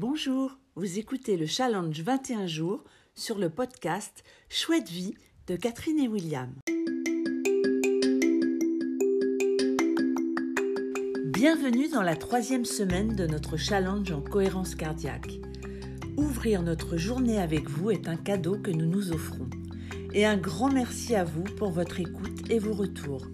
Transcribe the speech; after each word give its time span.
Bonjour, 0.00 0.56
vous 0.76 1.00
écoutez 1.00 1.36
le 1.36 1.46
challenge 1.46 2.02
21 2.02 2.46
jours 2.46 2.84
sur 3.16 3.36
le 3.36 3.50
podcast 3.50 4.22
Chouette 4.48 4.88
vie 4.88 5.16
de 5.48 5.56
Catherine 5.56 5.98
et 5.98 6.06
William. 6.06 6.54
Bienvenue 11.24 11.88
dans 11.88 12.02
la 12.02 12.14
troisième 12.14 12.64
semaine 12.64 13.16
de 13.16 13.26
notre 13.26 13.56
challenge 13.56 14.12
en 14.12 14.20
cohérence 14.20 14.76
cardiaque. 14.76 15.40
Ouvrir 16.16 16.62
notre 16.62 16.96
journée 16.96 17.40
avec 17.40 17.68
vous 17.68 17.90
est 17.90 18.06
un 18.06 18.16
cadeau 18.16 18.56
que 18.56 18.70
nous 18.70 18.86
nous 18.86 19.10
offrons. 19.10 19.50
Et 20.14 20.24
un 20.24 20.36
grand 20.36 20.70
merci 20.70 21.16
à 21.16 21.24
vous 21.24 21.42
pour 21.42 21.72
votre 21.72 21.98
écoute 21.98 22.48
et 22.48 22.60
vos 22.60 22.72
retours. 22.72 23.26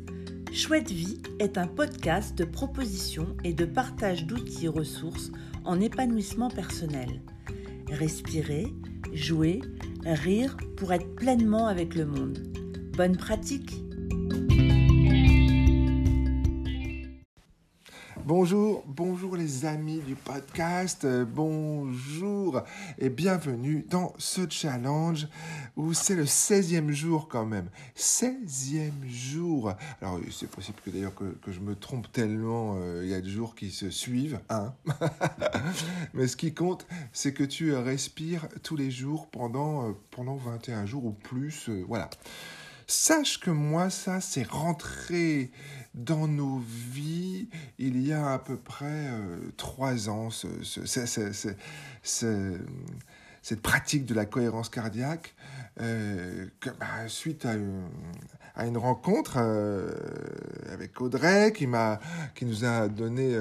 Chouette 0.54 0.92
Vie 0.92 1.18
est 1.40 1.58
un 1.58 1.66
podcast 1.66 2.38
de 2.38 2.44
propositions 2.44 3.36
et 3.42 3.52
de 3.52 3.64
partage 3.64 4.24
d'outils 4.24 4.66
et 4.66 4.68
ressources 4.68 5.32
en 5.64 5.80
épanouissement 5.80 6.48
personnel. 6.48 7.22
Respirer, 7.90 8.68
jouer, 9.12 9.62
rire 10.04 10.56
pour 10.76 10.92
être 10.92 11.12
pleinement 11.16 11.66
avec 11.66 11.96
le 11.96 12.06
monde. 12.06 12.38
Bonne 12.96 13.16
pratique 13.16 13.83
Bonjour, 18.26 18.82
bonjour 18.86 19.36
les 19.36 19.66
amis 19.66 19.98
du 19.98 20.14
podcast, 20.14 21.04
euh, 21.04 21.26
bonjour 21.26 22.62
et 22.98 23.10
bienvenue 23.10 23.84
dans 23.90 24.14
ce 24.16 24.48
challenge 24.48 25.28
où 25.76 25.92
c'est 25.92 26.14
le 26.14 26.24
16e 26.24 26.90
jour 26.90 27.28
quand 27.28 27.44
même. 27.44 27.68
16e 27.94 29.06
jour. 29.06 29.74
Alors 30.00 30.18
c'est 30.30 30.48
possible 30.48 30.78
que 30.82 30.88
d'ailleurs 30.88 31.14
que, 31.14 31.52
je 31.52 31.60
me 31.60 31.76
trompe 31.76 32.10
tellement, 32.12 32.76
euh, 32.78 33.02
il 33.04 33.10
y 33.10 33.14
a 33.14 33.20
des 33.20 33.28
jours 33.28 33.54
qui 33.54 33.70
se 33.70 33.90
suivent, 33.90 34.40
hein. 34.48 34.72
Mais 36.14 36.26
ce 36.26 36.38
qui 36.38 36.54
compte, 36.54 36.86
c'est 37.12 37.34
que 37.34 37.44
tu 37.44 37.74
respires 37.74 38.48
tous 38.62 38.76
les 38.76 38.90
jours 38.90 39.26
pendant, 39.26 39.90
euh, 39.90 39.92
pendant 40.10 40.36
21 40.36 40.86
jours 40.86 41.04
ou 41.04 41.12
plus, 41.12 41.68
voilà. 41.86 42.08
Sache 42.86 43.40
que 43.40 43.50
moi, 43.50 43.88
ça, 43.90 44.20
c'est 44.20 44.46
rentré 44.46 45.50
dans 45.94 46.28
nos 46.28 46.58
vies 46.58 47.48
il 47.78 48.04
y 48.06 48.12
a 48.12 48.32
à 48.32 48.38
peu 48.38 48.56
près 48.56 48.84
euh, 48.86 49.38
trois 49.56 50.08
ans, 50.08 50.28
cette 52.02 53.62
pratique 53.62 54.06
de 54.06 54.14
la 54.14 54.26
cohérence 54.26 54.68
cardiaque, 54.68 55.34
euh, 55.80 56.46
bah, 56.78 57.08
suite 57.08 57.46
à 57.46 57.54
une, 58.64 58.76
rencontre 58.76 59.36
euh, 59.38 59.92
avec 60.74 61.00
Audrey 61.00 61.52
qui, 61.52 61.66
m'a, 61.66 62.00
qui 62.34 62.44
nous 62.44 62.64
a 62.64 62.88
donné 62.88 63.34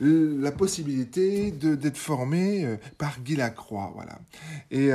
la 0.00 0.50
possibilité 0.50 1.52
d'être 1.52 1.96
formé 1.96 2.78
par 2.98 3.20
Guy 3.20 3.36
Lacroix. 3.36 3.92
Voilà. 3.94 4.18
Et, 4.70 4.88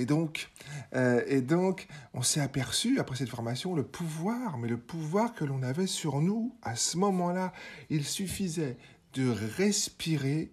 et 0.00 0.06
donc, 0.06 0.48
euh, 0.94 1.22
et 1.26 1.40
donc, 1.40 1.86
on 2.14 2.22
s'est 2.22 2.40
aperçu, 2.40 2.98
après 2.98 3.16
cette 3.16 3.28
formation, 3.28 3.74
le 3.74 3.82
pouvoir, 3.82 4.58
mais 4.58 4.68
le 4.68 4.78
pouvoir 4.78 5.34
que 5.34 5.44
l'on 5.44 5.62
avait 5.62 5.86
sur 5.86 6.20
nous 6.20 6.54
à 6.62 6.76
ce 6.76 6.96
moment-là. 6.98 7.52
Il 7.90 8.04
suffisait 8.04 8.76
de 9.14 9.28
respirer 9.56 10.50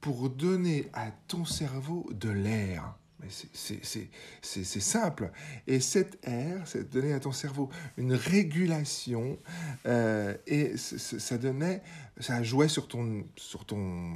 pour 0.00 0.30
donner 0.30 0.88
à 0.92 1.10
ton 1.28 1.44
cerveau 1.44 2.08
de 2.12 2.30
l'air. 2.30 2.94
C'est 3.28 4.80
simple. 4.80 5.30
Et 5.66 5.80
cet 5.80 6.18
air, 6.26 6.62
c'est 6.66 6.90
donner 6.90 7.12
à 7.12 7.20
ton 7.20 7.32
cerveau 7.32 7.70
une 7.96 8.12
régulation 8.12 9.38
euh, 9.86 10.34
et 10.46 10.76
ça 10.76 11.38
donnait, 11.38 11.82
ça 12.20 12.42
jouait 12.42 12.68
sur 12.68 12.88
ton, 12.88 13.24
sur 13.36 13.64
ton, 13.64 14.14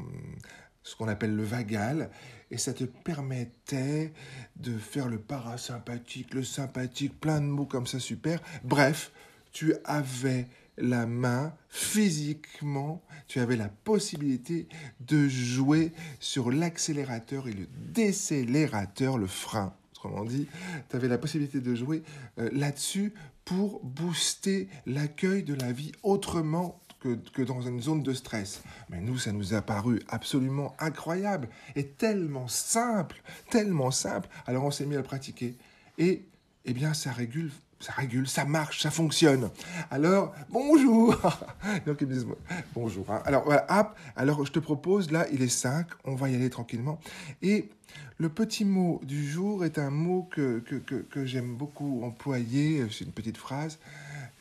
ce 0.82 0.96
qu'on 0.96 1.08
appelle 1.08 1.34
le 1.34 1.44
vagal 1.44 2.10
et 2.50 2.58
ça 2.58 2.72
te 2.72 2.84
permettait 2.84 4.12
de 4.56 4.76
faire 4.76 5.08
le 5.08 5.18
parasympathique, 5.18 6.34
le 6.34 6.42
sympathique, 6.42 7.18
plein 7.20 7.40
de 7.40 7.46
mots 7.46 7.66
comme 7.66 7.86
ça 7.86 8.00
super. 8.00 8.40
Bref, 8.64 9.12
tu 9.52 9.74
avais 9.84 10.48
la 10.80 11.06
main 11.06 11.54
physiquement, 11.68 13.02
tu 13.28 13.40
avais 13.40 13.56
la 13.56 13.68
possibilité 13.68 14.68
de 15.00 15.28
jouer 15.28 15.92
sur 16.18 16.50
l'accélérateur 16.50 17.48
et 17.48 17.52
le 17.52 17.66
décélérateur, 17.92 19.18
le 19.18 19.26
frein. 19.26 19.74
Autrement 19.92 20.24
dit, 20.24 20.48
tu 20.88 20.96
avais 20.96 21.08
la 21.08 21.18
possibilité 21.18 21.60
de 21.60 21.74
jouer 21.74 22.02
euh, 22.38 22.48
là-dessus 22.52 23.12
pour 23.44 23.80
booster 23.84 24.68
l'accueil 24.86 25.42
de 25.42 25.54
la 25.54 25.72
vie 25.72 25.92
autrement 26.02 26.80
que, 27.00 27.42
dans 27.42 27.62
une 27.62 27.80
zone 27.80 28.02
de 28.02 28.12
stress. 28.12 28.62
Mais 28.90 29.00
nous, 29.00 29.18
ça 29.18 29.32
nous 29.32 29.54
a 29.54 29.62
paru 29.62 30.00
absolument 30.08 30.74
incroyable 30.78 31.48
et 31.74 31.88
tellement 31.88 32.46
simple, 32.48 33.22
tellement 33.50 33.90
simple. 33.90 34.28
Alors 34.46 34.64
on 34.64 34.70
s'est 34.70 34.86
mis 34.86 34.94
à 34.94 34.98
le 34.98 35.04
pratiquer. 35.04 35.56
Et, 35.98 36.26
eh 36.64 36.72
bien, 36.72 36.94
ça 36.94 37.10
régule 37.12 37.50
ça 37.80 37.92
régule, 37.92 38.28
ça 38.28 38.44
marche, 38.44 38.82
ça 38.82 38.90
fonctionne. 38.90 39.50
Alors, 39.90 40.34
bonjour 40.50 41.16
Donc, 41.86 41.98
ils 42.00 42.06
me 42.06 42.12
disent 42.12 42.26
bonjour. 42.74 43.10
Hein. 43.10 43.22
Alors, 43.24 43.44
voilà, 43.44 43.66
hop, 43.70 43.96
alors 44.16 44.44
je 44.44 44.52
te 44.52 44.58
propose, 44.58 45.10
là, 45.10 45.26
il 45.32 45.42
est 45.42 45.48
5, 45.48 45.86
on 46.04 46.14
va 46.14 46.28
y 46.28 46.34
aller 46.34 46.50
tranquillement. 46.50 47.00
Et 47.42 47.70
le 48.18 48.28
petit 48.28 48.66
mot 48.66 49.00
du 49.02 49.26
jour 49.26 49.64
est 49.64 49.78
un 49.78 49.90
mot 49.90 50.28
que, 50.30 50.60
que, 50.60 50.76
que, 50.76 50.96
que 50.96 51.24
j'aime 51.24 51.56
beaucoup 51.56 52.02
employer, 52.04 52.86
c'est 52.90 53.04
une 53.04 53.12
petite 53.12 53.38
phrase, 53.38 53.78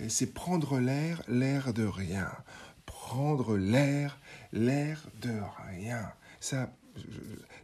c'est 0.07 0.33
prendre 0.33 0.79
l'air, 0.79 1.23
l'air 1.27 1.73
de 1.73 1.85
rien. 1.85 2.29
Prendre 2.85 3.57
l'air, 3.57 4.19
l'air 4.51 5.01
de 5.21 5.33
rien. 5.69 6.11
Ça, 6.39 6.69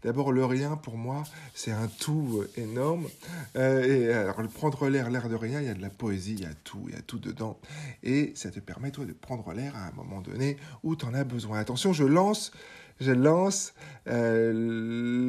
D'abord, 0.04 0.32
le 0.32 0.46
rien, 0.46 0.76
pour 0.76 0.98
moi, 0.98 1.24
c'est 1.56 1.72
un 1.72 1.88
tout 1.88 2.42
euh, 2.42 2.62
énorme. 2.62 3.08
Euh, 3.56 3.84
et 3.84 4.14
alors, 4.14 4.36
prendre 4.50 4.88
l'air, 4.88 5.10
l'air 5.10 5.30
de 5.30 5.36
rien, 5.36 5.62
il 5.62 5.66
y 5.66 5.70
a 5.70 5.74
de 5.74 5.82
la 5.82 5.90
poésie, 5.90 6.34
il 6.34 6.42
y 6.42 6.46
a 6.46 6.54
tout, 6.64 6.86
il 6.88 6.94
y 6.94 6.98
a 6.98 7.02
tout 7.02 7.18
dedans. 7.18 7.58
Et 8.04 8.32
ça 8.36 8.52
te 8.52 8.60
permet, 8.60 8.92
toi, 8.92 9.06
de 9.06 9.14
prendre 9.14 9.52
l'air 9.54 9.76
à 9.76 9.88
un 9.88 9.92
moment 9.94 10.22
donné 10.22 10.58
où 10.84 10.96
tu 10.96 11.06
en 11.06 11.14
as 11.16 11.24
besoin. 11.24 11.58
Attention, 11.58 11.92
je 11.92 12.04
lance, 12.04 12.52
je 13.00 13.12
lance 13.12 13.74
euh, 14.08 14.52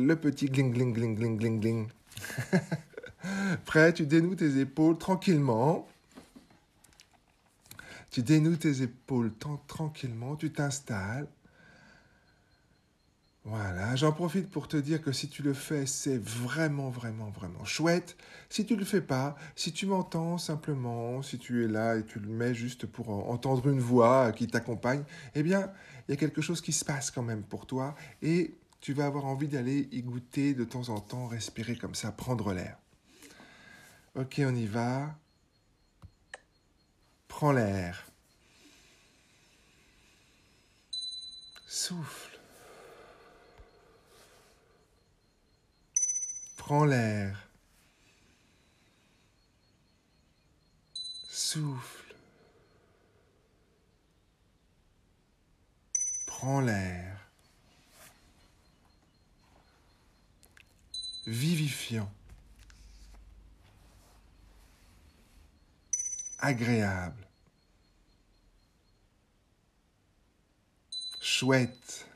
le 0.06 0.16
petit 0.16 0.46
gling, 0.46 0.72
gling, 0.72 0.92
gling, 0.92 1.16
gling, 1.16 1.38
gling, 1.38 1.60
gling. 1.60 1.88
Prêt, 3.64 3.94
tu 3.94 4.06
dénoues 4.06 4.34
tes 4.34 4.58
épaules 4.58 4.98
tranquillement. 4.98 5.88
Tu 8.10 8.22
dénoues 8.22 8.56
tes 8.56 8.82
épaules 8.82 9.32
tranquillement, 9.68 10.36
tu 10.36 10.50
t'installes. 10.50 11.26
Voilà, 13.48 13.94
j'en 13.94 14.10
profite 14.10 14.50
pour 14.50 14.66
te 14.66 14.76
dire 14.76 15.00
que 15.00 15.12
si 15.12 15.28
tu 15.28 15.40
le 15.40 15.54
fais, 15.54 15.86
c'est 15.86 16.18
vraiment, 16.18 16.90
vraiment, 16.90 17.30
vraiment 17.30 17.64
chouette. 17.64 18.16
Si 18.50 18.66
tu 18.66 18.74
ne 18.74 18.80
le 18.80 18.84
fais 18.84 19.00
pas, 19.00 19.36
si 19.54 19.72
tu 19.72 19.86
m'entends 19.86 20.36
simplement, 20.36 21.22
si 21.22 21.38
tu 21.38 21.64
es 21.64 21.68
là 21.68 21.94
et 21.94 22.04
tu 22.04 22.18
le 22.18 22.26
mets 22.26 22.54
juste 22.54 22.86
pour 22.86 23.08
entendre 23.30 23.68
une 23.68 23.78
voix 23.78 24.32
qui 24.32 24.48
t'accompagne, 24.48 25.04
eh 25.36 25.44
bien, 25.44 25.70
il 26.08 26.10
y 26.10 26.14
a 26.14 26.16
quelque 26.16 26.40
chose 26.40 26.60
qui 26.60 26.72
se 26.72 26.84
passe 26.84 27.12
quand 27.12 27.22
même 27.22 27.44
pour 27.44 27.66
toi 27.66 27.94
et 28.20 28.58
tu 28.80 28.94
vas 28.94 29.06
avoir 29.06 29.26
envie 29.26 29.46
d'aller 29.46 29.88
y 29.92 30.02
goûter 30.02 30.52
de 30.52 30.64
temps 30.64 30.88
en 30.88 30.98
temps, 30.98 31.28
respirer 31.28 31.76
comme 31.76 31.94
ça, 31.94 32.10
prendre 32.10 32.52
l'air. 32.52 32.76
Ok, 34.16 34.40
on 34.44 34.56
y 34.56 34.66
va. 34.66 35.14
Prends 37.28 37.52
l'air. 37.52 38.08
Souffle. 41.68 42.35
Prends 46.66 46.84
l'air. 46.84 47.48
Souffle. 51.28 52.12
Prends 56.26 56.60
l'air. 56.60 57.20
Vivifiant. 61.24 62.10
agréable, 66.38 67.26
chouette, 71.20 72.06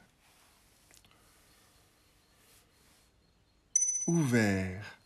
ouvert, 4.11 4.99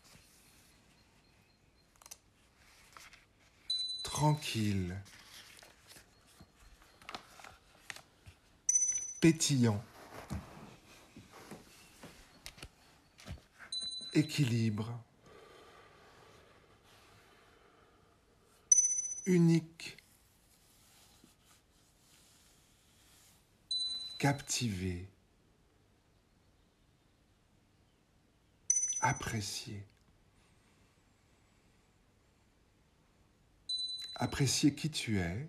tranquille, 4.03 4.99
pétillant, 9.21 9.83
équilibre. 14.13 14.99
unique, 19.25 19.97
captivé, 24.19 25.07
apprécier. 29.05 29.85
Apprécier 34.15 34.73
qui 34.73 34.89
tu 34.89 35.19
es. 35.19 35.47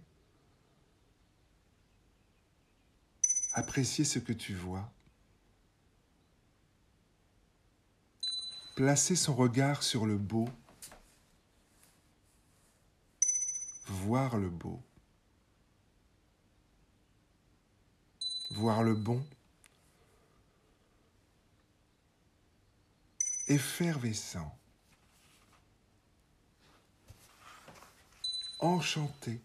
Apprécier 3.54 4.04
ce 4.04 4.18
que 4.18 4.34
tu 4.34 4.54
vois. 4.54 4.92
Placer 8.74 9.16
son 9.16 9.34
regard 9.34 9.82
sur 9.82 10.04
le 10.04 10.18
beau. 10.18 10.48
Voir 13.86 14.36
le 14.36 14.50
beau. 14.50 14.82
Voir 18.50 18.82
le 18.82 18.94
bon. 18.94 19.24
Effervescent. 23.48 24.56
Enchanté. 28.58 29.40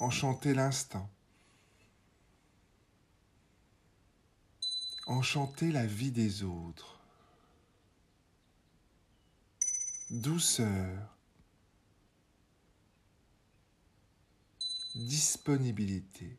Enchanter 0.00 0.54
l'instant. 0.54 1.08
Enchanter 5.06 5.70
la 5.70 5.86
vie 5.86 6.10
des 6.10 6.42
autres. 6.42 6.98
Douceur. 10.10 11.16
Disponibilité. 14.94 16.36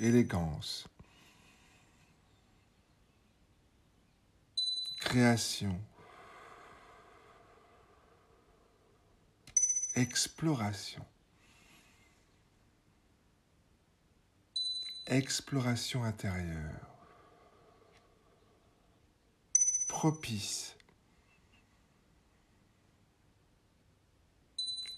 Élégance. 0.00 0.88
Création. 5.00 5.78
Exploration. 9.94 11.04
Exploration 15.06 16.02
intérieure. 16.04 16.86
Propice. 19.88 20.76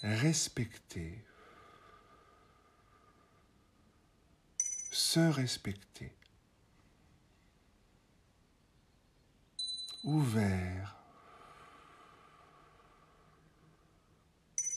Respecter. 0.02 1.24
Se 5.12 5.20
respecter. 5.20 6.10
Ouvert. 10.04 10.96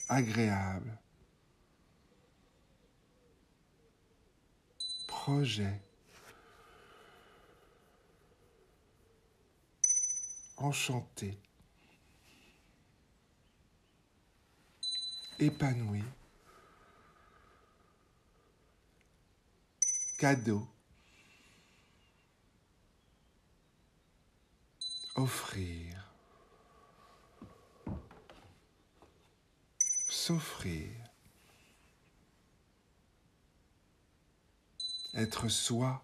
Agréable. 0.09 0.99
projet. 5.07 5.81
Enchanté. 10.57 11.39
Épanoui. 15.39 16.03
Cadeau. 20.17 20.67
Offrir. 25.15 26.11
S'offrir. 30.09 31.05
être 35.15 35.47
soi, 35.47 36.03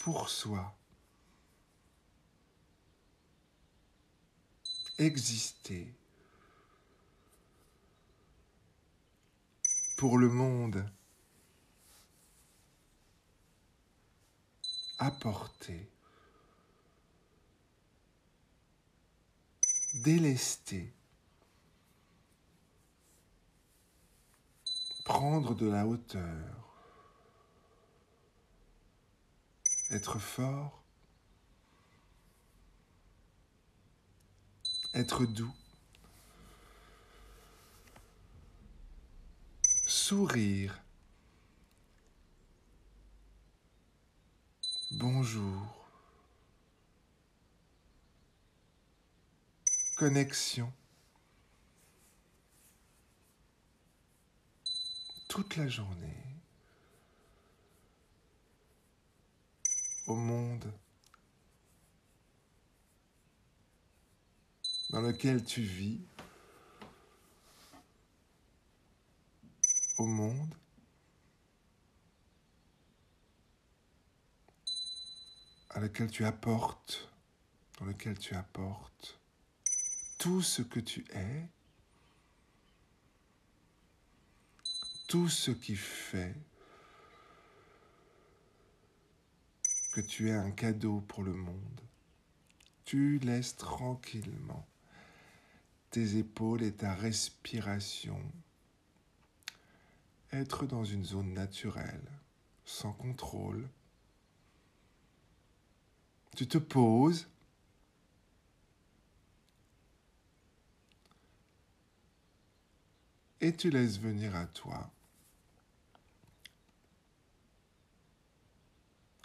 pour 0.00 0.28
soi, 0.28 0.74
exister 4.98 5.94
pour 9.98 10.16
le 10.16 10.28
monde, 10.28 10.88
apporter, 14.98 15.90
délester. 19.94 20.94
prendre 25.04 25.54
de 25.54 25.66
la 25.66 25.86
hauteur, 25.86 26.76
être 29.90 30.18
fort, 30.18 30.82
être 34.92 35.24
doux, 35.24 35.54
sourire, 39.88 40.82
bonjour, 44.90 45.88
connexion. 49.96 50.70
toute 55.28 55.56
la 55.56 55.68
journée. 55.68 56.16
Au 60.06 60.16
monde. 60.16 60.72
Dans 64.90 65.02
lequel 65.02 65.44
tu 65.44 65.60
vis, 65.60 66.00
au 69.98 70.06
monde 70.06 70.54
à 75.70 75.80
lequel 75.80 76.10
tu 76.10 76.24
apportes, 76.24 77.12
dans 77.78 77.84
lequel 77.84 78.18
tu 78.18 78.34
apportes 78.34 79.20
tout 80.18 80.42
ce 80.42 80.62
que 80.62 80.80
tu 80.80 81.04
es 81.12 81.48
tout 85.08 85.28
ce 85.30 85.50
qui 85.50 85.74
fait 85.74 86.34
que 89.92 90.02
tu 90.02 90.28
es 90.28 90.34
un 90.34 90.50
cadeau 90.50 91.00
pour 91.00 91.22
le 91.22 91.32
monde. 91.32 91.80
Tu 92.84 93.18
laisses 93.18 93.56
tranquillement 93.56 94.68
tes 95.90 96.18
épaules 96.18 96.62
et 96.62 96.74
ta 96.74 96.94
respiration 96.94 98.20
être 100.32 100.66
dans 100.66 100.84
une 100.84 101.04
zone 101.04 101.32
naturelle, 101.32 102.08
sans 102.64 102.92
contrôle. 102.92 103.68
Tu 106.36 106.46
te 106.46 106.58
poses 106.58 107.28
et 113.40 113.54
tu 113.54 113.70
laisses 113.70 113.98
venir 113.98 114.36
à 114.36 114.46
toi 114.46 114.90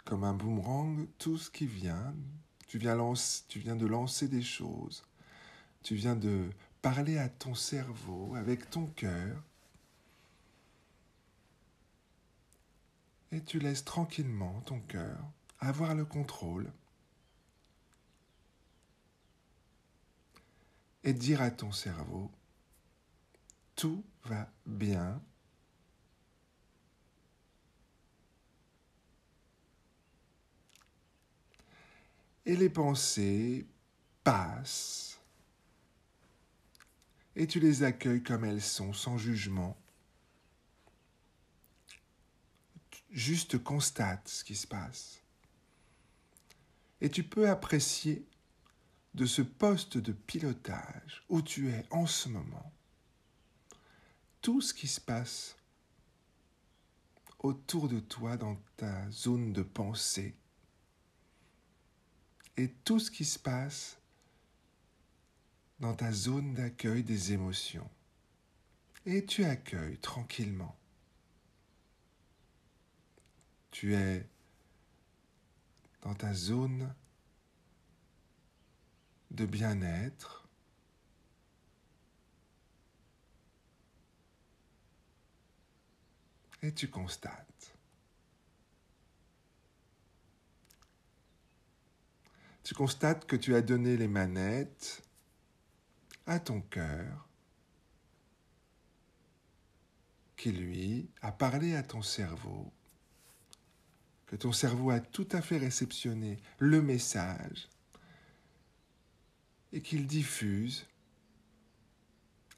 comme 0.04 0.24
un 0.24 0.34
boomerang 0.34 1.06
tout 1.18 1.38
ce 1.38 1.50
qui 1.50 1.66
vient. 1.66 2.14
Tu 2.66 2.78
viens, 2.78 2.96
de 2.96 3.86
lancer 3.86 4.28
des 4.28 4.42
choses. 4.42 5.04
Tu 5.82 5.94
viens 5.94 6.16
de 6.16 6.50
parler 6.82 7.18
à 7.18 7.28
ton 7.28 7.54
cerveau 7.54 8.34
avec 8.34 8.68
ton 8.70 8.86
cœur. 8.86 9.42
Et 13.34 13.42
tu 13.42 13.58
laisses 13.58 13.84
tranquillement 13.84 14.60
ton 14.60 14.78
cœur 14.78 15.18
avoir 15.58 15.96
le 15.96 16.04
contrôle. 16.04 16.72
Et 21.02 21.12
dire 21.12 21.42
à 21.42 21.50
ton 21.50 21.72
cerveau, 21.72 22.30
tout 23.74 24.04
va 24.22 24.48
bien, 24.66 25.20
et 32.46 32.56
les 32.56 32.70
pensées 32.70 33.66
passent 34.22 35.20
et 37.34 37.48
tu 37.48 37.58
les 37.58 37.82
accueilles 37.82 38.22
comme 38.22 38.44
elles 38.44 38.62
sont, 38.62 38.92
sans 38.92 39.18
jugement, 39.18 39.76
juste 43.14 43.58
constate 43.62 44.28
ce 44.28 44.44
qui 44.44 44.56
se 44.56 44.66
passe. 44.66 45.20
Et 47.00 47.08
tu 47.08 47.22
peux 47.22 47.48
apprécier 47.48 48.26
de 49.14 49.24
ce 49.24 49.40
poste 49.40 49.96
de 49.96 50.12
pilotage 50.12 51.24
où 51.28 51.40
tu 51.40 51.70
es 51.70 51.86
en 51.90 52.06
ce 52.06 52.28
moment 52.28 52.72
tout 54.42 54.60
ce 54.60 54.74
qui 54.74 54.88
se 54.88 55.00
passe 55.00 55.56
autour 57.38 57.88
de 57.88 58.00
toi 58.00 58.36
dans 58.36 58.56
ta 58.76 59.10
zone 59.10 59.52
de 59.52 59.62
pensée 59.62 60.34
et 62.56 62.68
tout 62.84 62.98
ce 62.98 63.10
qui 63.10 63.24
se 63.24 63.38
passe 63.38 63.96
dans 65.80 65.94
ta 65.94 66.12
zone 66.12 66.54
d'accueil 66.54 67.02
des 67.02 67.32
émotions. 67.32 67.88
Et 69.06 69.24
tu 69.24 69.44
accueilles 69.44 69.98
tranquillement. 69.98 70.76
Tu 73.74 73.92
es 73.96 74.24
dans 76.02 76.14
ta 76.14 76.32
zone 76.32 76.94
de 79.32 79.46
bien-être. 79.46 80.46
Et 86.62 86.72
tu 86.72 86.88
constates. 86.88 87.76
Tu 92.62 92.74
constates 92.74 93.26
que 93.26 93.34
tu 93.34 93.56
as 93.56 93.60
donné 93.60 93.96
les 93.96 94.06
manettes 94.06 95.02
à 96.26 96.38
ton 96.38 96.60
cœur, 96.60 97.28
qui 100.36 100.52
lui 100.52 101.10
a 101.22 101.32
parlé 101.32 101.74
à 101.74 101.82
ton 101.82 102.02
cerveau, 102.02 102.72
que 104.26 104.36
ton 104.36 104.52
cerveau 104.52 104.90
a 104.90 105.00
tout 105.00 105.28
à 105.32 105.42
fait 105.42 105.58
réceptionné 105.58 106.38
le 106.58 106.80
message 106.82 107.68
et 109.72 109.80
qu'il 109.82 110.06
diffuse 110.06 110.86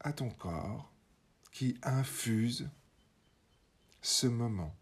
à 0.01 0.13
ton 0.13 0.31
corps, 0.31 0.93
qui 1.51 1.77
infuse 1.83 2.69
ce 4.03 4.27
moment. 4.27 4.77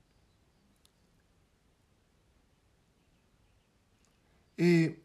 Et 4.59 5.01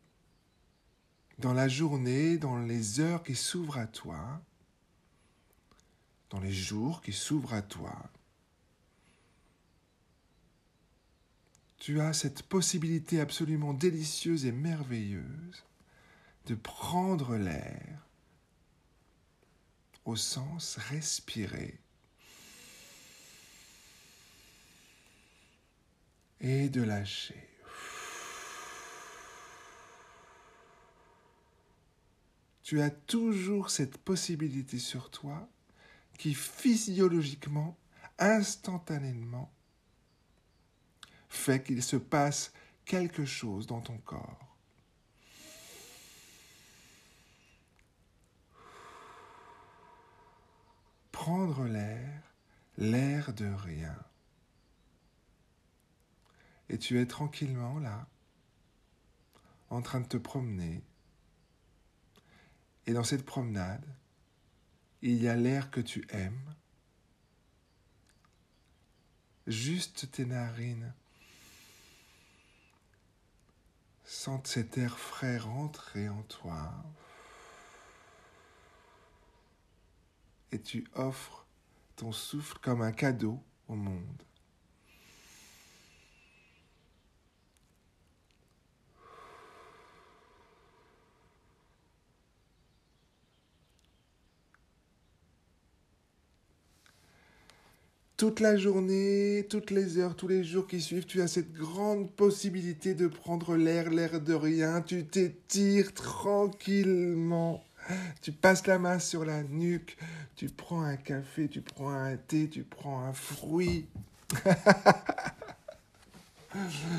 dans 1.38 1.54
la 1.54 1.68
journée, 1.68 2.38
dans 2.38 2.58
les 2.58 3.00
heures 3.00 3.24
qui 3.24 3.36
s'ouvrent 3.36 3.78
à 3.78 3.88
toi, 3.88 4.42
dans 6.30 6.40
les 6.40 6.52
jours 6.52 7.02
qui 7.02 7.14
s'ouvrent 7.14 7.54
à 7.54 7.62
toi, 7.62 7.96
tu 11.90 12.00
as 12.02 12.14
cette 12.14 12.44
possibilité 12.44 13.20
absolument 13.20 13.74
délicieuse 13.74 14.46
et 14.46 14.52
merveilleuse 14.52 15.66
de 16.46 16.54
prendre 16.54 17.36
l'air 17.36 18.06
au 20.06 20.16
sens 20.16 20.78
respirer 20.78 21.80
et 26.40 26.70
de 26.70 26.84
lâcher. 26.84 27.50
tu 32.62 32.82
as 32.82 32.92
toujours 32.92 33.72
cette 33.72 33.98
possibilité 33.98 34.78
sur 34.78 35.10
toi 35.10 35.50
qui 36.20 36.36
physiologiquement, 36.36 37.76
instantanément, 38.20 39.52
fait 41.30 41.64
qu'il 41.64 41.82
se 41.84 41.96
passe 41.96 42.52
quelque 42.86 43.26
chose 43.26 43.68
dans 43.68 43.82
ton 43.82 43.98
corps. 44.00 44.58
Prendre 51.12 51.66
l'air, 51.66 52.24
l'air 52.78 53.34
de 53.34 53.46
rien. 53.46 53.98
Et 56.70 56.78
tu 56.78 57.00
es 57.00 57.06
tranquillement 57.06 57.80
là, 57.80 58.08
en 59.70 59.82
train 59.82 60.02
de 60.02 60.08
te 60.08 60.18
promener 60.18 60.84
et 62.90 62.94
dans 62.94 63.04
cette 63.04 63.24
promenade, 63.24 63.86
il 65.04 65.22
y 65.22 65.28
a 65.28 65.36
l'air 65.36 65.70
que 65.70 65.80
tu 65.80 66.08
aimes, 66.10 66.56
juste 69.46 70.10
tes 70.10 70.26
narines 70.26 70.92
sentent 74.10 74.48
cet 74.48 74.80
air 74.80 74.98
frais 74.98 75.38
rentrer 75.38 76.10
en 76.10 76.24
toi. 76.24 76.74
Et 80.52 80.60
tu 80.60 80.88
offres 80.96 81.46
ton 81.96 82.12
souffle 82.12 82.58
comme 82.60 82.82
un 82.82 82.92
cadeau 82.92 83.40
au 83.68 83.76
monde. 83.76 84.24
Toute 98.20 98.42
la 98.42 98.58
journée, 98.58 99.48
toutes 99.50 99.72
les 99.72 99.98
heures, 99.98 100.14
tous 100.14 100.28
les 100.28 100.44
jours 100.44 100.68
qui 100.68 100.82
suivent, 100.82 101.06
tu 101.06 101.22
as 101.22 101.30
cette 101.30 101.54
grande 101.54 102.12
possibilité 102.12 102.94
de 102.94 103.08
prendre 103.08 103.56
l'air, 103.56 103.90
l'air 103.90 104.20
de 104.20 104.34
rien. 104.34 104.82
Tu 104.82 105.06
t'étires 105.06 105.94
tranquillement. 105.94 107.64
Tu 108.22 108.34
passes 108.34 108.68
la 108.68 108.78
main 108.78 109.00
sur 109.00 109.24
la 109.24 109.42
nuque, 109.44 109.98
tu 110.36 110.50
prends 110.50 110.82
un 110.82 110.98
café, 110.98 111.48
tu 111.48 111.62
prends 111.62 111.92
un 111.92 112.18
thé, 112.18 112.50
tu 112.50 112.64
prends 112.64 113.06
un 113.06 113.14
fruit. 113.14 113.88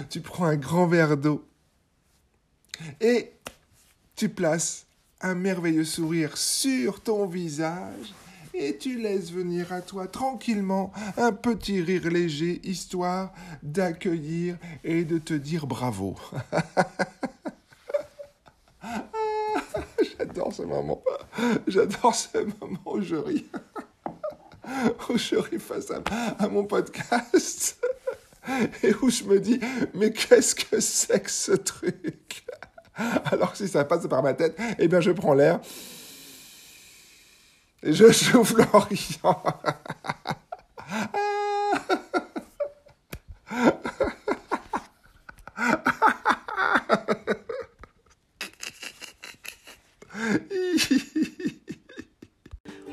tu 0.08 0.22
prends 0.22 0.46
un 0.46 0.56
grand 0.56 0.86
verre 0.86 1.18
d'eau. 1.18 1.46
Et 2.98 3.30
tu 4.16 4.30
places 4.30 4.86
un 5.20 5.34
merveilleux 5.34 5.84
sourire 5.84 6.38
sur 6.38 7.02
ton 7.02 7.26
visage 7.26 8.14
et 8.61 8.76
tu 8.76 8.99
laisses 8.99 9.33
venir 9.33 9.73
à 9.73 9.81
toi 9.81 10.07
tranquillement 10.07 10.93
un 11.17 11.33
petit 11.33 11.81
rire 11.81 12.11
léger, 12.11 12.61
histoire 12.62 13.33
d'accueillir 13.62 14.59
et 14.85 15.05
de 15.05 15.17
te 15.17 15.33
dire 15.33 15.67
bravo. 15.67 16.14
J'adore 20.19 20.52
ce 20.52 20.62
moment. 20.62 21.02
J'adore 21.67 22.14
ce 22.14 22.37
moment 22.61 22.79
où 22.85 23.00
je 23.00 23.17
ris. 23.17 23.47
Où 25.09 25.17
je 25.17 25.37
ris 25.37 25.59
face 25.59 25.90
à, 25.90 26.49
mon 26.49 26.64
podcast. 26.64 27.83
Et 28.83 28.93
où 29.00 29.09
je 29.09 29.25
me 29.25 29.40
dis, 29.40 29.59
mais 29.95 30.12
qu'est-ce 30.12 30.55
que 30.55 30.81
c'est 30.81 31.21
que 31.21 31.31
ce 31.31 31.52
truc? 31.52 32.45
Alors 33.25 33.57
si 33.57 33.69
ça 33.69 33.87
passe 33.87 34.07
par 34.07 34.23
ma 34.23 34.35
tête, 34.35 34.55
eh 34.79 34.87
bien 34.87 35.00
je 35.00 35.12
prends 35.12 35.33
l'air. 35.33 35.61
Je 37.82 38.12
souffle 38.12 38.64
en. 38.72 38.87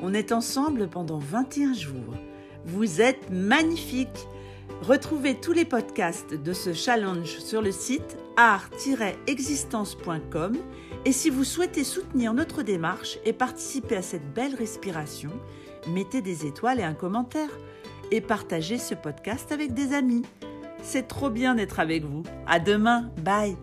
On 0.01 0.13
est 0.13 0.31
ensemble 0.31 0.87
pendant 0.87 1.19
21 1.19 1.73
jours. 1.73 2.15
Vous 2.65 3.01
êtes 3.01 3.29
magnifiques. 3.29 4.25
Retrouvez 4.81 5.35
tous 5.35 5.51
les 5.51 5.65
podcasts 5.65 6.33
de 6.33 6.53
ce 6.53 6.71
challenge 6.71 7.39
sur 7.39 7.61
le 7.61 7.73
site 7.73 8.15
art-existence.com 8.37 10.55
et 11.05 11.11
si 11.11 11.29
vous 11.29 11.43
souhaitez 11.43 11.83
soutenir 11.83 12.33
notre 12.33 12.63
démarche 12.63 13.17
et 13.25 13.33
participer 13.33 13.95
à 13.95 14.01
cette 14.01 14.33
belle 14.33 14.55
respiration, 14.55 15.31
mettez 15.87 16.21
des 16.21 16.45
étoiles 16.45 16.79
et 16.79 16.83
un 16.83 16.93
commentaire 16.93 17.49
et 18.11 18.21
partagez 18.21 18.77
ce 18.77 18.95
podcast 18.95 19.51
avec 19.51 19.73
des 19.73 19.93
amis. 19.93 20.23
C'est 20.81 21.07
trop 21.07 21.29
bien 21.29 21.55
d'être 21.55 21.79
avec 21.79 22.03
vous. 22.03 22.23
À 22.45 22.59
demain. 22.59 23.11
Bye. 23.23 23.57